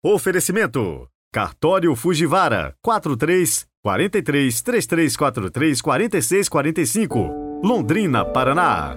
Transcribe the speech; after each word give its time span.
Oferecimento: 0.00 1.08
Cartório 1.32 1.96
Fujivara 1.96 2.72
43 2.80 3.66
43 3.82 4.62
3343 4.62 5.80
4645, 5.80 7.60
Londrina, 7.64 8.24
Paraná. 8.24 8.96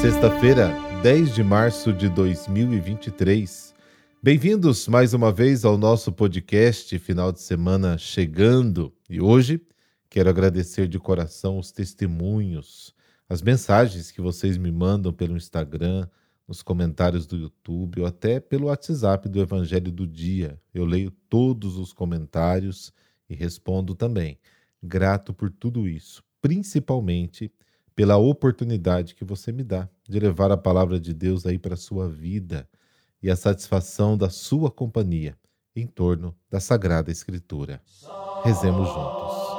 Sexta-feira, 0.00 0.74
10 1.04 1.32
de 1.32 1.44
março 1.44 1.92
de 1.92 2.08
2023. 2.08 3.72
Bem-vindos 4.20 4.88
mais 4.88 5.14
uma 5.14 5.30
vez 5.30 5.64
ao 5.64 5.78
nosso 5.78 6.10
podcast 6.10 6.98
Final 6.98 7.30
de 7.30 7.40
Semana 7.40 7.96
Chegando. 7.96 8.92
E 9.08 9.20
hoje 9.20 9.60
quero 10.10 10.28
agradecer 10.28 10.88
de 10.88 10.98
coração 10.98 11.60
os 11.60 11.70
testemunhos 11.70 12.95
as 13.28 13.42
mensagens 13.42 14.10
que 14.10 14.20
vocês 14.20 14.56
me 14.56 14.70
mandam 14.70 15.12
pelo 15.12 15.36
Instagram, 15.36 16.08
nos 16.46 16.62
comentários 16.62 17.26
do 17.26 17.36
YouTube 17.36 18.00
ou 18.00 18.06
até 18.06 18.38
pelo 18.38 18.66
WhatsApp 18.66 19.28
do 19.28 19.40
Evangelho 19.40 19.90
do 19.90 20.06
Dia. 20.06 20.60
Eu 20.72 20.84
leio 20.84 21.10
todos 21.28 21.76
os 21.76 21.92
comentários 21.92 22.92
e 23.28 23.34
respondo 23.34 23.94
também. 23.94 24.38
Grato 24.82 25.34
por 25.34 25.50
tudo 25.50 25.88
isso, 25.88 26.22
principalmente 26.40 27.52
pela 27.94 28.16
oportunidade 28.16 29.14
que 29.14 29.24
você 29.24 29.50
me 29.50 29.64
dá 29.64 29.88
de 30.08 30.20
levar 30.20 30.52
a 30.52 30.56
palavra 30.56 31.00
de 31.00 31.12
Deus 31.12 31.46
aí 31.46 31.58
para 31.58 31.74
a 31.74 31.78
sua 31.78 32.08
vida 32.08 32.68
e 33.22 33.30
a 33.30 33.34
satisfação 33.34 34.16
da 34.16 34.30
sua 34.30 34.70
companhia 34.70 35.36
em 35.74 35.86
torno 35.86 36.36
da 36.50 36.60
Sagrada 36.60 37.10
Escritura. 37.10 37.80
Rezemos 38.44 38.86
juntos. 38.86 39.55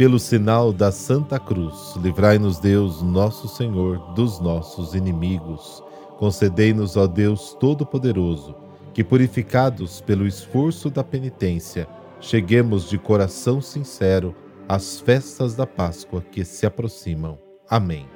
Pelo 0.00 0.18
sinal 0.18 0.72
da 0.72 0.90
Santa 0.90 1.38
Cruz, 1.38 1.94
livrai-nos 1.96 2.58
Deus, 2.58 3.02
nosso 3.02 3.46
Senhor, 3.46 3.98
dos 4.14 4.40
nossos 4.40 4.94
inimigos. 4.94 5.84
Concedei-nos, 6.16 6.96
ó 6.96 7.06
Deus 7.06 7.54
Todo-Poderoso, 7.60 8.54
que, 8.94 9.04
purificados 9.04 10.00
pelo 10.00 10.26
esforço 10.26 10.88
da 10.88 11.04
penitência, 11.04 11.86
cheguemos 12.18 12.88
de 12.88 12.96
coração 12.96 13.60
sincero 13.60 14.34
às 14.66 14.98
festas 15.00 15.54
da 15.54 15.66
Páscoa 15.66 16.22
que 16.22 16.46
se 16.46 16.64
aproximam. 16.64 17.36
Amém. 17.68 18.08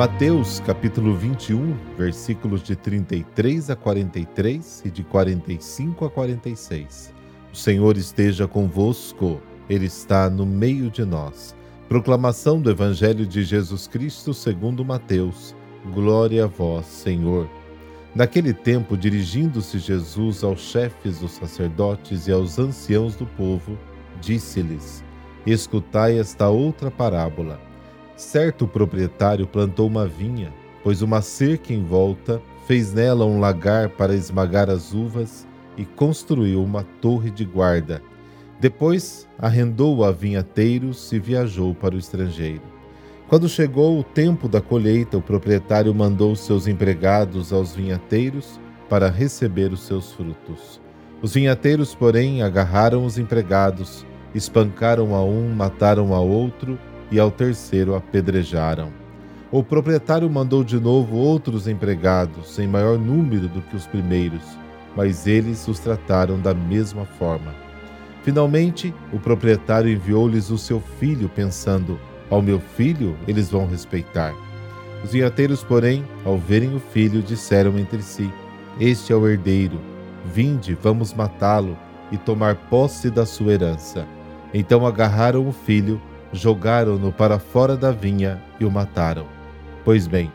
Mateus 0.00 0.60
capítulo 0.60 1.14
21, 1.14 1.76
versículos 1.94 2.62
de 2.62 2.74
33 2.74 3.68
a 3.68 3.76
43 3.76 4.82
e 4.86 4.90
de 4.90 5.04
45 5.04 6.06
a 6.06 6.10
46. 6.10 7.12
O 7.52 7.54
Senhor 7.54 7.98
esteja 7.98 8.48
convosco, 8.48 9.42
Ele 9.68 9.84
está 9.84 10.30
no 10.30 10.46
meio 10.46 10.90
de 10.90 11.04
nós. 11.04 11.54
Proclamação 11.86 12.62
do 12.62 12.70
Evangelho 12.70 13.26
de 13.26 13.42
Jesus 13.42 13.86
Cristo 13.86 14.32
segundo 14.32 14.82
Mateus. 14.86 15.54
Glória 15.92 16.44
a 16.44 16.46
vós, 16.46 16.86
Senhor. 16.86 17.46
Naquele 18.14 18.54
tempo, 18.54 18.96
dirigindo-se 18.96 19.78
Jesus 19.78 20.42
aos 20.42 20.60
chefes 20.62 21.18
dos 21.18 21.32
sacerdotes 21.32 22.26
e 22.26 22.32
aos 22.32 22.58
anciãos 22.58 23.16
do 23.16 23.26
povo, 23.26 23.76
disse-lhes: 24.18 25.04
Escutai 25.44 26.18
esta 26.18 26.48
outra 26.48 26.90
parábola. 26.90 27.68
Certo 28.20 28.68
proprietário 28.68 29.46
plantou 29.46 29.86
uma 29.86 30.06
vinha, 30.06 30.52
pôs 30.84 31.00
uma 31.00 31.22
cerca 31.22 31.72
em 31.72 31.82
volta, 31.82 32.40
fez 32.66 32.92
nela 32.92 33.24
um 33.24 33.40
lagar 33.40 33.88
para 33.88 34.14
esmagar 34.14 34.68
as 34.68 34.92
uvas 34.92 35.48
e 35.74 35.86
construiu 35.86 36.62
uma 36.62 36.84
torre 37.00 37.30
de 37.30 37.46
guarda. 37.46 38.02
Depois 38.60 39.26
arrendou 39.38 40.04
a 40.04 40.12
vinhateiros 40.12 41.10
e 41.12 41.18
viajou 41.18 41.74
para 41.74 41.94
o 41.94 41.98
estrangeiro. 41.98 42.60
Quando 43.26 43.48
chegou 43.48 43.98
o 43.98 44.04
tempo 44.04 44.48
da 44.48 44.60
colheita, 44.60 45.16
o 45.16 45.22
proprietário 45.22 45.94
mandou 45.94 46.36
seus 46.36 46.66
empregados 46.66 47.54
aos 47.54 47.74
vinhateiros 47.74 48.60
para 48.86 49.08
receber 49.08 49.72
os 49.72 49.80
seus 49.80 50.12
frutos. 50.12 50.78
Os 51.22 51.32
vinhateiros, 51.32 51.94
porém, 51.94 52.42
agarraram 52.42 53.02
os 53.06 53.16
empregados, 53.16 54.04
espancaram 54.34 55.14
a 55.14 55.24
um, 55.24 55.48
mataram 55.54 56.14
a 56.14 56.20
outro 56.20 56.78
e 57.10 57.18
ao 57.18 57.30
terceiro 57.30 57.94
apedrejaram. 57.94 58.92
O 59.50 59.64
proprietário 59.64 60.30
mandou 60.30 60.62
de 60.62 60.78
novo 60.78 61.16
outros 61.16 61.66
empregados, 61.66 62.58
em 62.58 62.68
maior 62.68 62.98
número 62.98 63.48
do 63.48 63.60
que 63.62 63.74
os 63.74 63.86
primeiros, 63.86 64.42
mas 64.96 65.26
eles 65.26 65.66
os 65.66 65.80
trataram 65.80 66.38
da 66.38 66.54
mesma 66.54 67.04
forma. 67.04 67.52
Finalmente, 68.22 68.94
o 69.12 69.18
proprietário 69.18 69.90
enviou-lhes 69.90 70.50
o 70.50 70.58
seu 70.58 70.80
filho, 71.00 71.28
pensando: 71.28 71.98
Ao 72.30 72.40
meu 72.40 72.60
filho 72.60 73.16
eles 73.26 73.50
vão 73.50 73.66
respeitar. 73.66 74.34
Os 75.02 75.12
vinhateiros, 75.12 75.64
porém, 75.64 76.04
ao 76.24 76.38
verem 76.38 76.74
o 76.74 76.80
filho, 76.80 77.22
disseram 77.22 77.78
entre 77.78 78.02
si: 78.02 78.30
Este 78.78 79.12
é 79.12 79.16
o 79.16 79.26
herdeiro. 79.26 79.80
Vinde, 80.26 80.78
vamos 80.80 81.14
matá-lo 81.14 81.76
e 82.12 82.18
tomar 82.18 82.54
posse 82.68 83.10
da 83.10 83.24
sua 83.24 83.52
herança. 83.52 84.06
Então 84.52 84.86
agarraram 84.86 85.48
o 85.48 85.52
filho 85.52 86.00
jogaram-no 86.32 87.12
para 87.12 87.38
fora 87.38 87.76
da 87.76 87.90
vinha 87.90 88.42
e 88.58 88.64
o 88.64 88.70
mataram. 88.70 89.26
Pois 89.84 90.06
bem, 90.06 90.32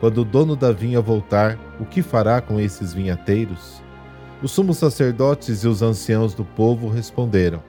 quando 0.00 0.18
o 0.18 0.24
dono 0.24 0.54
da 0.54 0.72
vinha 0.72 1.00
voltar, 1.00 1.58
o 1.80 1.84
que 1.84 2.02
fará 2.02 2.40
com 2.40 2.60
esses 2.60 2.92
vinhateiros? 2.92 3.82
Os 4.42 4.52
sumos 4.52 4.78
sacerdotes 4.78 5.64
e 5.64 5.68
os 5.68 5.82
anciãos 5.82 6.34
do 6.34 6.44
povo 6.44 6.88
responderam: 6.88 7.62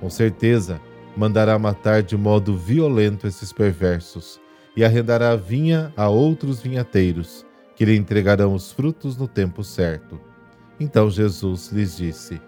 Com 0.00 0.08
certeza, 0.08 0.80
mandará 1.16 1.58
matar 1.58 2.02
de 2.02 2.16
modo 2.16 2.56
violento 2.56 3.26
esses 3.26 3.52
perversos 3.52 4.40
e 4.76 4.84
arrendará 4.84 5.32
a 5.32 5.36
vinha 5.36 5.92
a 5.96 6.08
outros 6.08 6.60
vinhateiros, 6.60 7.44
que 7.76 7.84
lhe 7.84 7.96
entregarão 7.96 8.54
os 8.54 8.72
frutos 8.72 9.16
no 9.16 9.28
tempo 9.28 9.62
certo. 9.62 10.18
Então 10.80 11.10
Jesus 11.10 11.70
lhes 11.70 11.96
disse: 11.96 12.40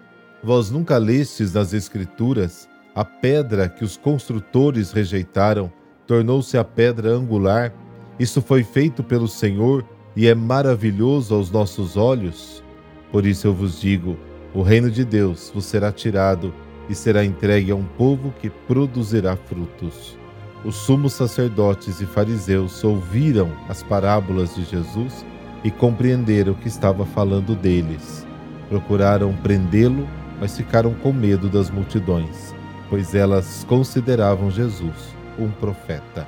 Vós 0.43 0.71
nunca 0.71 0.97
lestes 0.97 1.53
nas 1.53 1.73
Escrituras 1.73 2.67
a 2.97 3.05
pedra 3.05 3.69
que 3.69 3.83
os 3.83 3.95
construtores 3.95 4.91
rejeitaram 4.91 5.71
tornou-se 6.07 6.57
a 6.57 6.63
pedra 6.63 7.11
angular. 7.11 7.71
Isso 8.17 8.41
foi 8.41 8.63
feito 8.63 9.03
pelo 9.03 9.27
Senhor 9.27 9.85
e 10.15 10.25
é 10.25 10.33
maravilhoso 10.33 11.35
aos 11.35 11.51
nossos 11.51 11.95
olhos. 11.95 12.63
Por 13.11 13.23
isso 13.23 13.45
eu 13.45 13.53
vos 13.53 13.79
digo: 13.79 14.17
o 14.51 14.63
reino 14.63 14.89
de 14.89 15.05
Deus 15.05 15.51
vos 15.53 15.65
será 15.65 15.91
tirado 15.91 16.51
e 16.89 16.95
será 16.95 17.23
entregue 17.23 17.69
a 17.69 17.75
um 17.75 17.83
povo 17.83 18.33
que 18.41 18.49
produzirá 18.49 19.35
frutos. 19.35 20.17
Os 20.65 20.73
sumos 20.73 21.13
sacerdotes 21.13 22.01
e 22.01 22.05
fariseus 22.07 22.83
ouviram 22.83 23.51
as 23.69 23.83
parábolas 23.83 24.55
de 24.55 24.63
Jesus 24.63 25.23
e 25.63 25.69
compreenderam 25.69 26.55
que 26.55 26.67
estava 26.67 27.05
falando 27.05 27.53
deles. 27.53 28.25
Procuraram 28.69 29.35
prendê-lo, 29.35 30.09
mas 30.41 30.57
ficaram 30.57 30.95
com 30.95 31.13
medo 31.13 31.47
das 31.47 31.69
multidões 31.69 32.56
pois 32.89 33.13
elas 33.13 33.63
consideravam 33.65 34.49
Jesus 34.49 35.15
um 35.37 35.49
profeta. 35.49 36.27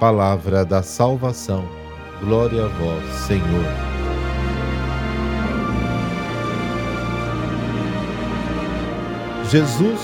Palavra 0.00 0.64
da 0.64 0.82
salvação. 0.82 1.68
Glória 2.20 2.64
a 2.64 2.68
vós, 2.68 3.04
Senhor. 3.26 3.88
Jesus 9.50 10.00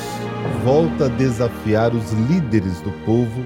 volta 0.64 1.06
a 1.06 1.08
desafiar 1.08 1.94
os 1.94 2.12
líderes 2.12 2.80
do 2.80 2.90
povo, 3.04 3.44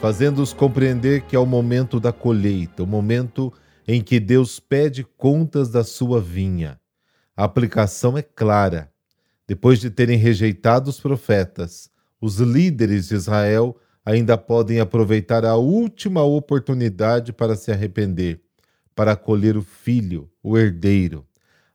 fazendo-os 0.00 0.52
compreender 0.52 1.22
que 1.22 1.34
é 1.34 1.38
o 1.38 1.46
momento 1.46 1.98
da 1.98 2.12
colheita, 2.12 2.82
o 2.82 2.86
momento 2.86 3.52
em 3.86 4.00
que 4.00 4.20
Deus 4.20 4.60
pede 4.60 5.04
contas 5.16 5.70
da 5.70 5.82
sua 5.82 6.20
vinha. 6.20 6.78
A 7.36 7.44
aplicação 7.44 8.16
é 8.16 8.22
clara. 8.22 8.92
Depois 9.46 9.80
de 9.80 9.90
terem 9.90 10.16
rejeitado 10.16 10.88
os 10.88 11.00
profetas, 11.00 11.90
os 12.20 12.38
líderes 12.38 13.08
de 13.08 13.14
Israel 13.14 13.76
ainda 14.04 14.36
podem 14.36 14.80
aproveitar 14.80 15.44
a 15.44 15.56
última 15.56 16.22
oportunidade 16.22 17.32
para 17.32 17.56
se 17.56 17.70
arrepender, 17.70 18.40
para 18.94 19.12
acolher 19.12 19.56
o 19.56 19.62
filho, 19.62 20.30
o 20.42 20.58
herdeiro. 20.58 21.26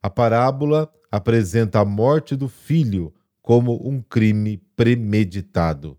A 0.02 0.10
parábola 0.10 0.92
apresenta 1.12 1.80
a 1.80 1.86
morte 1.86 2.36
do 2.36 2.48
filho 2.48 3.14
como 3.42 3.88
um 3.88 4.02
crime 4.02 4.58
premeditado. 4.76 5.98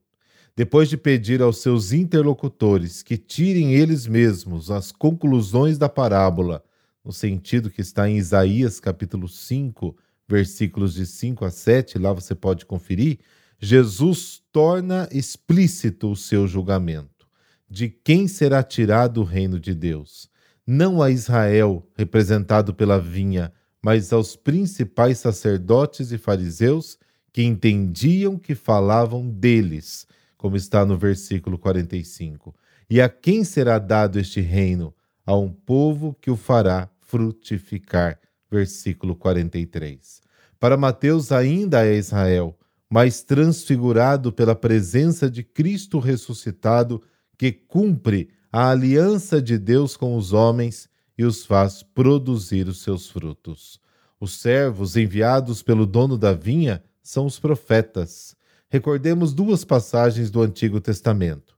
Depois 0.55 0.89
de 0.89 0.97
pedir 0.97 1.43
aos 1.43 1.59
seus 1.59 1.93
interlocutores 1.93 3.03
que 3.03 3.19
tirem 3.19 3.75
eles 3.75 4.07
mesmos 4.07 4.71
as 4.71 4.91
conclusões 4.91 5.77
da 5.79 5.89
parábola, 5.89 6.65
no 7.05 7.13
sentido 7.13 7.71
que 7.71 7.81
está 7.81 8.09
em 8.09 8.17
Isaías 8.17 8.81
capítulo 8.81 9.29
5, 9.29 9.97
versículos 10.29 10.95
de 10.95 11.07
5 11.07 11.45
a 11.45 11.51
7, 11.51 11.99
lá 11.99 12.13
você 12.13 12.35
pode 12.35 12.67
conferir, 12.67 13.19
Jesus 13.59 14.43
torna 14.53 15.09
explícito 15.13 16.11
o 16.11 16.17
seu 16.17 16.47
julgamento. 16.47 17.27
De 17.69 17.89
quem 17.89 18.29
será 18.29 18.63
tirado 18.63 19.21
o 19.21 19.25
reino 19.25 19.59
de 19.59 19.75
Deus? 19.75 20.31
não 20.67 21.01
a 21.01 21.11
Israel, 21.11 21.87
representado 21.95 22.75
pela 22.75 22.99
vinha, 22.99 23.53
mas 23.81 24.13
aos 24.13 24.35
principais 24.35 25.19
sacerdotes 25.19 26.11
e 26.11 26.19
fariseus 26.19 26.99
que 27.33 27.43
entendiam 27.43 28.37
que 28.37 28.55
falavam 28.55 29.29
deles, 29.29 30.07
como 30.37 30.57
está 30.57 30.85
no 30.85 30.99
versículo 30.99 31.57
45. 31.57 32.55
E 32.91 33.01
a 33.01 33.09
quem 33.09 33.45
será 33.45 33.79
dado 33.79 34.19
este 34.19 34.41
reino? 34.41 34.93
A 35.25 35.37
um 35.37 35.53
povo 35.53 36.17
que 36.21 36.31
o 36.31 36.37
fará 36.37 36.89
frutificar. 37.01 38.19
Versículo 38.51 39.15
43. 39.15 40.21
Para 40.59 40.77
Mateus 40.77 41.31
ainda 41.31 41.85
é 41.85 41.97
Israel, 41.97 42.56
mas 42.91 43.23
transfigurado 43.23 44.33
pela 44.33 44.55
presença 44.55 45.31
de 45.31 45.43
Cristo 45.43 45.99
ressuscitado, 45.99 47.03
que 47.37 47.53
cumpre 47.53 48.29
a 48.51 48.71
aliança 48.71 49.43
de 49.43 49.59
Deus 49.59 49.97
com 49.97 50.17
os 50.17 50.33
homens 50.33 50.89
e 51.19 51.25
os 51.25 51.45
faz 51.45 51.83
produzir 51.83 52.69
os 52.69 52.83
seus 52.83 53.09
frutos. 53.09 53.81
Os 54.21 54.39
servos 54.39 54.97
enviados 54.97 55.63
pelo 55.63 55.85
dono 55.87 56.17
da 56.17 56.33
vinha 56.33 56.83
são 57.03 57.27
os 57.27 57.39
profetas. 57.39 58.35
Recordemos 58.69 59.33
duas 59.33 59.65
passagens 59.65 60.31
do 60.31 60.41
Antigo 60.41 60.81
Testamento. 60.81 61.57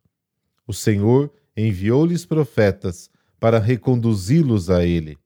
O 0.67 0.75
Senhor 0.75 1.33
enviou-lhes 1.57 2.25
profetas 2.25 3.11
para 3.41 3.59
reconduzi-los 3.59 4.71
a 4.71 4.85
ele. 4.85 5.17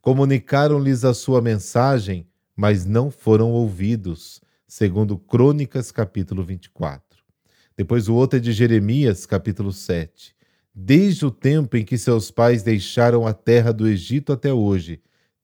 Comunicaram-lhes 0.00 1.04
a 1.04 1.14
sua 1.14 1.40
mensagem, 1.40 2.26
mas 2.56 2.84
não 2.84 3.10
foram 3.10 3.52
ouvidos, 3.52 4.40
segundo 4.70 5.18
Crônicas 5.18 5.90
capítulo 5.90 6.44
24. 6.44 7.02
Depois 7.76 8.08
o 8.08 8.14
outro 8.14 8.38
é 8.38 8.40
de 8.40 8.52
Jeremias, 8.52 9.26
capítulo 9.26 9.72
7. 9.72 10.32
Desde 10.72 11.26
o 11.26 11.30
tempo 11.32 11.76
em 11.76 11.84
que 11.84 11.98
seus 11.98 12.30
pais 12.30 12.62
deixaram 12.62 13.26
a 13.26 13.32
terra 13.32 13.72
do 13.72 13.88
Egito 13.88 14.32
até 14.32 14.52
hoje, 14.52 15.02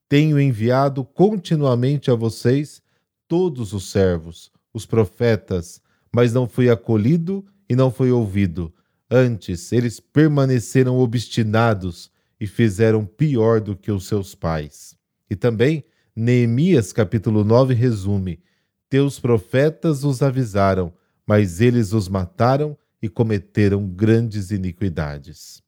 tenho 0.08 0.38
enviado 0.38 1.04
continuamente 1.04 2.08
a 2.08 2.14
vocês 2.14 2.80
todos 3.26 3.72
os 3.72 3.90
servos, 3.90 4.52
os 4.72 4.86
profetas, 4.86 5.82
mas 6.14 6.32
não 6.32 6.48
fui 6.48 6.70
acolhido 6.70 7.44
e 7.68 7.74
não 7.74 7.90
fui 7.90 8.12
ouvido. 8.12 8.72
Antes, 9.10 9.72
eles 9.72 9.98
permaneceram 9.98 10.98
obstinados 11.00 12.12
e 12.38 12.46
fizeram 12.46 13.04
pior 13.04 13.60
do 13.60 13.74
que 13.74 13.90
os 13.90 14.06
seus 14.06 14.36
pais. 14.36 14.96
E 15.28 15.34
também, 15.34 15.84
Neemias 16.14 16.92
capítulo 16.92 17.42
9 17.42 17.74
resume: 17.74 18.40
Teus 18.88 19.18
profetas 19.18 20.04
os 20.04 20.22
avisaram, 20.22 20.92
mas 21.26 21.60
eles 21.60 21.92
os 21.92 22.08
mataram 22.08 22.76
e 23.02 23.08
cometeram 23.08 23.86
grandes 23.86 24.50
iniquidades. 24.50 25.62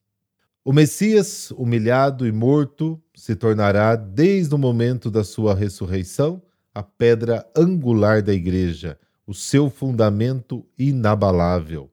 O 0.65 0.73
Messias, 0.73 1.51
humilhado 1.53 2.27
e 2.27 2.33
morto, 2.33 3.01
se 3.15 3.35
tornará, 3.35 3.97
desde 3.97 4.55
o 4.55 4.59
momento 4.59 5.11
da 5.11 5.25
sua 5.25 5.55
ressurreição, 5.55 6.43
a 6.75 6.83
pedra 6.83 7.45
angular 7.57 8.23
da 8.23 8.33
igreja, 8.33 8.99
o 9.27 9.35
seu 9.35 9.69
fundamento 9.69 10.65
inabalável. 10.79 11.91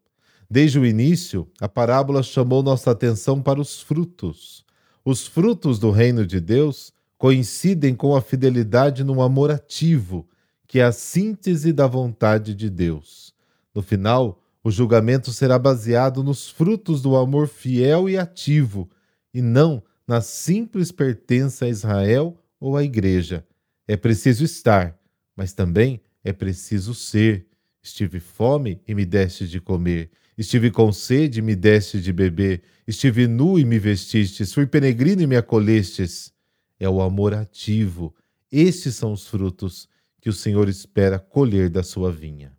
Desde 0.50 0.78
o 0.78 0.86
início, 0.86 1.50
a 1.60 1.68
parábola 1.68 2.22
chamou 2.22 2.62
nossa 2.62 2.92
atenção 2.92 3.42
para 3.42 3.60
os 3.60 3.82
frutos. 3.82 4.64
Os 5.04 5.26
frutos 5.26 5.80
do 5.80 5.90
reino 5.90 6.26
de 6.26 6.40
Deus 6.40 6.94
coincidem 7.18 7.96
com 7.96 8.16
a 8.16 8.22
fidelidade 8.22 9.04
no 9.04 9.22
amor 9.22 9.50
ativo, 9.52 10.28
que 10.76 10.80
é 10.82 10.84
a 10.84 10.92
síntese 10.92 11.72
da 11.72 11.88
vontade 11.88 12.54
de 12.54 12.70
Deus. 12.70 13.34
No 13.74 13.82
final, 13.82 14.44
o 14.62 14.70
julgamento 14.70 15.32
será 15.32 15.58
baseado 15.58 16.22
nos 16.22 16.50
frutos 16.50 17.02
do 17.02 17.16
amor 17.16 17.48
fiel 17.48 18.10
e 18.10 18.18
ativo, 18.18 18.90
e 19.34 19.42
não 19.42 19.82
na 20.06 20.20
simples 20.20 20.92
pertença 20.92 21.64
a 21.64 21.70
Israel 21.70 22.38
ou 22.60 22.76
à 22.76 22.84
Igreja. 22.84 23.48
É 23.88 23.96
preciso 23.96 24.44
estar, 24.44 25.00
mas 25.34 25.54
também 25.54 26.02
é 26.26 26.34
preciso 26.34 26.94
ser. 26.94 27.48
Estive 27.82 28.20
fome 28.20 28.82
e 28.86 28.94
me 28.94 29.06
deste 29.06 29.48
de 29.48 29.62
comer. 29.62 30.12
Estive 30.38 30.72
com 30.72 30.92
sede 30.92 31.40
e 31.40 31.42
me 31.42 31.56
deste 31.56 32.02
de 32.02 32.12
beber. 32.12 32.64
Estive 32.86 33.28
nu 33.28 33.58
e 33.58 33.64
me 33.64 33.80
vestistes. 33.80 34.54
Fui 34.54 34.68
peregrino 34.68 35.22
e 35.22 35.28
me 35.28 35.38
acolhestes. 35.38 36.34
É 36.78 36.90
o 36.90 37.02
amor 37.02 37.34
ativo. 37.34 38.14
Estes 38.52 38.96
são 38.96 39.14
os 39.14 39.26
frutos 39.26 39.88
que 40.26 40.30
o 40.30 40.34
Senhor 40.34 40.68
espera 40.68 41.18
colher 41.20 41.70
da 41.70 41.84
sua 41.84 42.12
vinha. 42.12 42.52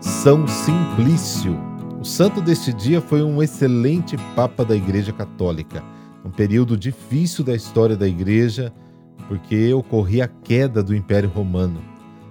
São 0.00 0.46
Simplício. 0.46 1.58
O 2.00 2.04
santo 2.04 2.40
deste 2.40 2.72
dia 2.72 3.00
foi 3.00 3.24
um 3.24 3.42
excelente 3.42 4.16
Papa 4.36 4.64
da 4.64 4.76
Igreja 4.76 5.12
Católica. 5.12 5.82
Um 6.24 6.30
período 6.30 6.76
difícil 6.76 7.44
da 7.44 7.56
história 7.56 7.96
da 7.96 8.06
Igreja, 8.06 8.72
porque 9.26 9.74
ocorria 9.74 10.26
a 10.26 10.28
queda 10.28 10.80
do 10.80 10.94
Império 10.94 11.28
Romano. 11.28 11.82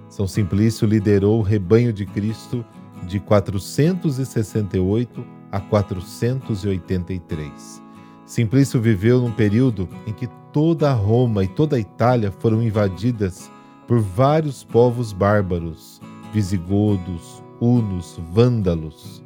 São 0.08 0.26
Simplício 0.26 0.88
liderou 0.88 1.40
o 1.40 1.42
rebanho 1.42 1.92
de 1.92 2.06
Cristo 2.06 2.64
de 3.06 3.20
468 3.20 5.22
a 5.52 5.60
483. 5.60 7.83
Simplício 8.26 8.80
viveu 8.80 9.20
num 9.20 9.30
período 9.30 9.88
em 10.06 10.12
que 10.12 10.26
toda 10.52 10.92
Roma 10.92 11.44
e 11.44 11.48
toda 11.48 11.78
Itália 11.78 12.32
foram 12.32 12.62
invadidas 12.62 13.50
por 13.86 14.00
vários 14.00 14.64
povos 14.64 15.12
bárbaros, 15.12 16.00
visigodos, 16.32 17.42
hunos, 17.60 18.18
vândalos. 18.32 19.22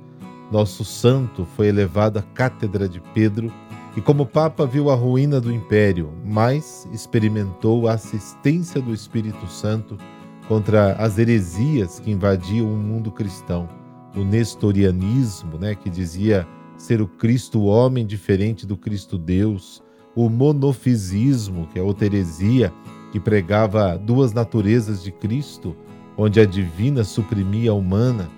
Nosso 0.51 0.85
santo 0.85 1.45
foi 1.45 1.69
elevado 1.69 2.19
à 2.19 2.23
cátedra 2.23 2.89
de 2.89 3.01
Pedro 3.15 3.53
e, 3.97 4.01
como 4.01 4.27
Papa, 4.27 4.67
viu 4.67 4.91
a 4.91 4.95
ruína 4.95 5.41
do 5.41 5.53
império, 5.53 6.13
mas 6.25 6.89
experimentou 6.93 7.87
a 7.87 7.93
assistência 7.93 8.81
do 8.81 8.93
Espírito 8.93 9.47
Santo 9.47 9.97
contra 10.49 10.93
as 10.95 11.19
heresias 11.19 12.01
que 12.01 12.11
invadiam 12.11 12.67
o 12.67 12.77
mundo 12.77 13.13
cristão. 13.13 13.69
O 14.17 14.25
nestorianismo, 14.25 15.59
né, 15.59 15.75
que 15.75 15.91
dizia 15.91 16.47
ser 16.79 17.03
o 17.03 17.09
Cristo 17.09 17.65
homem 17.65 18.07
diferente 18.07 18.65
do 18.65 18.77
Cristo 18.77 19.19
Deus, 19.19 19.83
o 20.15 20.31
monofisismo, 20.31 21.67
que 21.67 21.79
é 21.79 21.83
outra 21.83 22.07
heresia 22.07 22.73
que 23.13 23.21
pregava 23.21 23.99
duas 23.99 24.33
naturezas 24.33 25.03
de 25.03 25.11
Cristo, 25.11 25.77
onde 26.17 26.41
a 26.41 26.47
divina 26.47 27.05
suprimia 27.05 27.73
a 27.73 27.75
humana. 27.75 28.31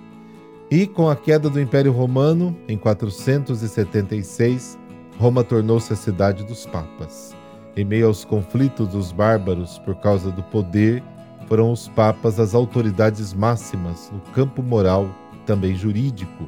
E 0.69 0.87
com 0.87 1.09
a 1.09 1.15
queda 1.15 1.49
do 1.49 1.59
Império 1.59 1.91
Romano, 1.91 2.57
em 2.67 2.77
476, 2.77 4.77
Roma 5.19 5.43
tornou-se 5.43 5.91
a 5.91 5.95
cidade 5.95 6.43
dos 6.43 6.65
papas. 6.65 7.35
Em 7.75 7.85
meio 7.85 8.07
aos 8.07 8.25
conflitos 8.25 8.87
dos 8.89 9.11
bárbaros 9.11 9.77
por 9.79 9.95
causa 9.95 10.31
do 10.31 10.43
poder, 10.43 11.03
foram 11.47 11.71
os 11.71 11.87
papas 11.89 12.39
as 12.39 12.55
autoridades 12.55 13.33
máximas 13.33 14.11
no 14.11 14.19
campo 14.33 14.63
moral 14.63 15.09
também 15.45 15.75
jurídico, 15.75 16.47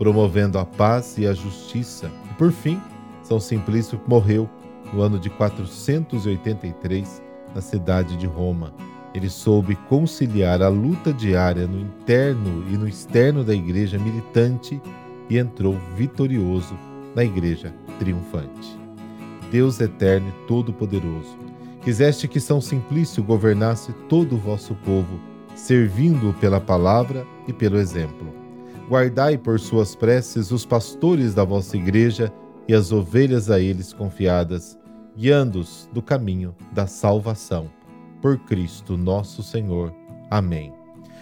promovendo 0.00 0.58
a 0.58 0.64
paz 0.64 1.18
e 1.18 1.26
a 1.26 1.34
justiça. 1.34 2.10
E 2.30 2.34
por 2.38 2.50
fim, 2.50 2.80
São 3.22 3.38
Simplício 3.38 4.00
morreu 4.06 4.48
no 4.94 5.02
ano 5.02 5.18
de 5.18 5.28
483 5.28 7.22
na 7.54 7.60
cidade 7.60 8.16
de 8.16 8.26
Roma. 8.26 8.72
Ele 9.14 9.28
soube 9.28 9.76
conciliar 9.90 10.62
a 10.62 10.68
luta 10.68 11.12
diária 11.12 11.66
no 11.66 11.78
interno 11.78 12.64
e 12.70 12.78
no 12.78 12.88
externo 12.88 13.44
da 13.44 13.54
igreja 13.54 13.98
militante 13.98 14.80
e 15.28 15.36
entrou 15.36 15.76
vitorioso 15.94 16.74
na 17.14 17.22
igreja 17.22 17.70
triunfante. 17.98 18.80
Deus 19.52 19.80
eterno 19.80 20.28
e 20.30 20.46
todo-poderoso, 20.46 21.36
quiseste 21.82 22.26
que 22.26 22.40
São 22.40 22.58
Simplício 22.58 23.22
governasse 23.22 23.92
todo 24.08 24.36
o 24.36 24.38
vosso 24.38 24.74
povo, 24.76 25.20
servindo-o 25.54 26.32
pela 26.32 26.58
palavra 26.58 27.26
e 27.46 27.52
pelo 27.52 27.76
exemplo. 27.76 28.39
Guardai 28.90 29.38
por 29.38 29.60
suas 29.60 29.94
preces 29.94 30.50
os 30.50 30.66
pastores 30.66 31.32
da 31.32 31.44
vossa 31.44 31.76
igreja 31.76 32.32
e 32.66 32.74
as 32.74 32.90
ovelhas 32.90 33.48
a 33.48 33.60
eles 33.60 33.92
confiadas, 33.92 34.76
guiando-os 35.16 35.88
do 35.92 36.02
caminho 36.02 36.56
da 36.72 36.88
salvação 36.88 37.70
por 38.20 38.36
Cristo 38.46 38.96
nosso 38.96 39.44
Senhor. 39.44 39.94
Amém. 40.28 40.74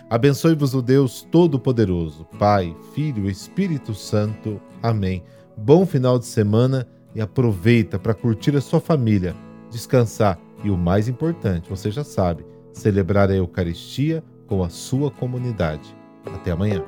Abençoe-vos 0.08 0.72
o 0.72 0.80
Deus 0.80 1.28
Todo-Poderoso, 1.30 2.24
Pai, 2.38 2.74
Filho 2.94 3.28
e 3.28 3.32
Espírito 3.32 3.92
Santo. 3.92 4.58
Amém. 4.82 5.22
Bom 5.54 5.84
final 5.84 6.18
de 6.18 6.24
semana 6.24 6.88
e 7.14 7.20
aproveita 7.20 7.98
para 7.98 8.14
curtir 8.14 8.56
a 8.56 8.62
sua 8.62 8.80
família, 8.80 9.36
descansar 9.68 10.40
e 10.64 10.70
o 10.70 10.78
mais 10.78 11.06
importante, 11.06 11.68
você 11.68 11.90
já 11.90 12.02
sabe, 12.02 12.46
celebrar 12.72 13.30
a 13.30 13.34
Eucaristia 13.34 14.24
com 14.46 14.64
a 14.64 14.70
sua 14.70 15.10
comunidade. 15.10 15.94
Até 16.24 16.50
amanhã. 16.50 16.82